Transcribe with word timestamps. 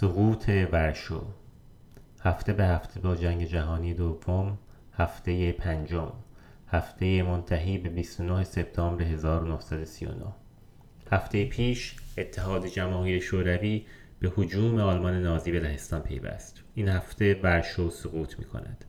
سقوط 0.00 0.48
ورشو. 0.48 1.26
هفته 2.20 2.52
به 2.52 2.64
هفته 2.64 3.00
با 3.00 3.14
جنگ 3.14 3.44
جهانی 3.44 3.94
دوم 3.94 4.58
هفته 4.92 5.52
پنجم 5.52 6.12
هفته 6.68 7.22
منتهی 7.22 7.78
به 7.78 7.88
29 7.88 8.44
سپتامبر 8.44 9.02
1939 9.02 10.24
هفته 11.12 11.44
پیش 11.44 11.96
اتحاد 12.18 12.66
جماهیر 12.66 13.20
شوروی 13.20 13.86
به 14.20 14.32
هجوم 14.38 14.78
آلمان 14.78 15.22
نازی 15.22 15.52
به 15.52 15.60
لهستان 15.60 16.02
پیوست. 16.02 16.60
این 16.74 16.88
هفته 16.88 17.40
ورشو 17.42 17.90
سقوط 17.90 18.38
می 18.38 18.44
کند 18.44 18.84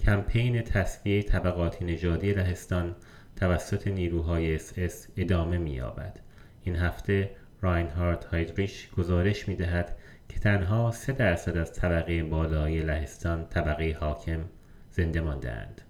کمپین 0.00 0.62
تصفیه 0.62 1.22
طبقاتی 1.22 1.84
نژادی 1.84 2.32
لهستان 2.32 2.96
توسط 3.36 3.86
نیروهای 3.88 4.54
اس 4.54 4.72
اس 4.76 5.08
ادامه 5.16 5.58
می 5.58 5.70
یابد 5.70 6.20
این 6.62 6.76
هفته 6.76 7.30
راینهارد 7.62 8.24
هایدریش 8.24 8.90
گزارش 8.90 9.48
می 9.48 9.56
دهد 9.56 9.96
که 10.28 10.40
تنها 10.40 10.90
سه 10.90 11.12
درصد 11.12 11.56
از 11.56 11.72
طبقه 11.72 12.22
بالایی 12.22 12.82
لهستان 12.82 13.46
طبقه 13.46 13.96
حاکم 14.00 14.40
زنده 14.90 15.20
ماندهاند. 15.20 15.80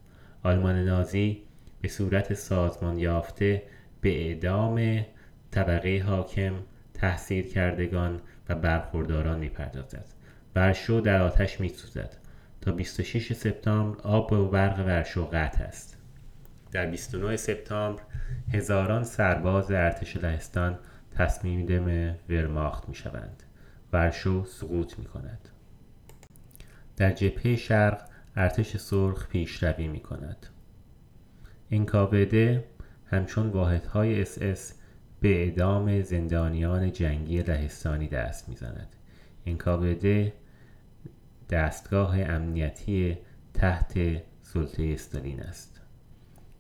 آلمان 0.43 0.85
نازی 0.85 1.43
به 1.81 1.89
صورت 1.89 2.35
سازمان 2.35 2.99
یافته 2.99 3.63
به 4.01 4.27
اعدام 4.27 5.05
طبقه 5.51 6.03
حاکم 6.07 6.55
تحصیل 6.95 7.49
کردگان 7.49 8.21
و 8.49 8.55
برخورداران 8.55 9.39
می‌پردازد. 9.39 10.07
ورشو 10.57 11.01
در 11.01 11.23
آتش 11.23 11.61
میسوزد. 11.61 12.17
تا 12.61 12.73
26 12.73 13.33
سپتامبر 13.33 14.01
آب 14.03 14.33
و 14.33 14.49
برق 14.49 14.79
ورشو 14.87 15.27
قطع 15.27 15.65
است. 15.65 15.99
در 16.73 16.87
29 16.87 17.37
سپتامبر 17.37 18.03
هزاران 18.53 19.05
سرباز 19.05 19.71
ارتش 19.71 20.17
لهستان 20.17 20.79
تسلیم 21.15 22.15
ورماخت 22.29 22.89
می 22.89 22.95
شوند 22.95 23.43
ورشو 23.93 24.45
سقوط 24.45 24.99
می 24.99 25.05
کند 25.05 25.49
در 26.97 27.13
جبهه 27.13 27.57
شرق 27.57 28.09
ارتش 28.37 28.77
سرخ 28.77 29.29
پیشروی 29.29 29.89
می 29.89 30.01
کند 30.01 30.47
انکاوده 31.71 32.65
همچون 33.07 33.49
واحدهای 33.49 34.23
اس 34.23 34.39
اس 34.43 34.75
به 35.21 35.43
اعدام 35.43 36.03
زندانیان 36.03 36.93
جنگی 36.93 37.43
لهستانی 37.43 38.09
دست 38.09 38.49
می‌زند. 38.49 38.97
انکاوده 39.47 40.33
دستگاه 41.51 42.21
امنیتی 42.21 43.19
تحت 43.55 43.99
سلطه 44.43 44.83
استالین 44.83 45.41
است. 45.41 45.81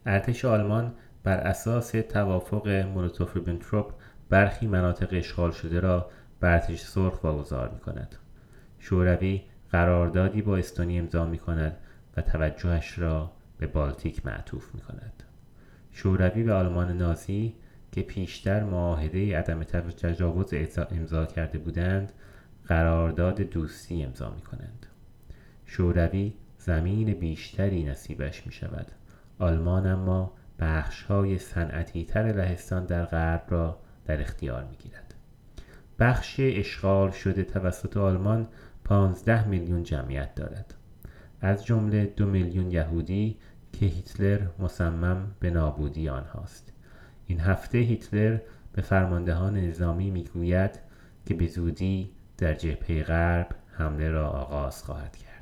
ارتش 0.06 0.44
آلمان 0.44 0.94
بر 1.22 1.36
اساس 1.36 1.90
توافق 1.90 2.68
مولوتوف 2.68 3.36
ریبنتروپ 3.36 3.92
برخی 4.32 4.66
مناطق 4.66 5.08
اشغال 5.12 5.50
شده 5.50 5.80
را 5.80 6.10
به 6.40 6.48
ارتش 6.48 6.80
سرخ 6.80 7.24
واگذار 7.24 7.68
می 7.68 7.80
کند 7.80 8.16
شوروی 8.78 9.42
قراردادی 9.70 10.42
با 10.42 10.56
استونی 10.56 10.98
امضا 10.98 11.26
می 11.26 11.38
کند 11.38 11.76
و 12.16 12.22
توجهش 12.22 12.98
را 12.98 13.32
به 13.58 13.66
بالتیک 13.66 14.26
معطوف 14.26 14.74
می 14.74 14.80
کند 14.80 15.22
شوروی 15.90 16.42
به 16.42 16.52
آلمان 16.52 16.96
نازی 16.96 17.54
که 17.92 18.02
پیشتر 18.02 18.64
معاهده 18.64 19.38
عدم 19.38 19.62
تجاوز 19.62 20.54
امضا 20.90 21.26
کرده 21.26 21.58
بودند 21.58 22.12
قرارداد 22.66 23.40
دوستی 23.40 24.02
امضا 24.02 24.30
می 24.30 24.40
کنند 24.40 24.86
شوروی 25.66 26.34
زمین 26.58 27.14
بیشتری 27.14 27.84
نصیبش 27.84 28.46
می 28.46 28.52
شود 28.52 28.86
آلمان 29.38 29.86
اما 29.86 30.32
بخش 30.58 31.02
های 31.02 31.38
صنعتی 31.38 32.04
تر 32.04 32.22
لهستان 32.22 32.84
در 32.84 33.04
غرب 33.04 33.44
را 33.48 33.78
در 34.04 34.20
اختیار 34.20 34.64
می 34.64 34.76
گیرد 34.76 35.14
بخش 35.98 36.36
اشغال 36.38 37.10
شده 37.10 37.44
توسط 37.44 37.96
آلمان 37.96 38.48
15 38.84 39.48
میلیون 39.48 39.82
جمعیت 39.82 40.34
دارد. 40.34 40.74
از 41.40 41.64
جمله 41.64 42.06
دو 42.06 42.26
میلیون 42.26 42.70
یهودی 42.70 43.36
که 43.72 43.86
هیتلر 43.86 44.40
مصمم 44.58 45.34
به 45.40 45.50
نابودی 45.50 46.08
آنهاست. 46.08 46.72
این 47.26 47.40
هفته 47.40 47.78
هیتلر 47.78 48.38
به 48.72 48.82
فرماندهان 48.82 49.56
نظامی 49.56 50.10
می‌گوید 50.10 50.78
که 51.26 51.34
به 51.34 51.46
زودی 51.46 52.10
در 52.38 52.54
جبهه 52.54 53.02
غرب 53.02 53.54
حمله 53.72 54.10
را 54.10 54.28
آغاز 54.28 54.82
خواهد 54.82 55.16
کرد. 55.16 55.41